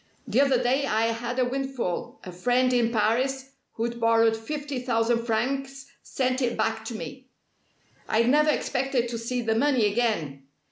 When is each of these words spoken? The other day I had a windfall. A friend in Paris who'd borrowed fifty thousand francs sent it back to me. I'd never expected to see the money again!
The 0.27 0.41
other 0.41 0.59
day 0.63 0.87
I 0.87 1.11
had 1.11 1.37
a 1.37 1.45
windfall. 1.45 2.19
A 2.23 2.31
friend 2.31 2.73
in 2.73 2.91
Paris 2.91 3.51
who'd 3.73 3.99
borrowed 4.01 4.35
fifty 4.35 4.79
thousand 4.79 5.27
francs 5.27 5.85
sent 6.01 6.41
it 6.41 6.57
back 6.57 6.83
to 6.85 6.95
me. 6.95 7.27
I'd 8.09 8.27
never 8.27 8.49
expected 8.49 9.07
to 9.09 9.19
see 9.19 9.43
the 9.43 9.53
money 9.53 9.85
again! 9.85 10.47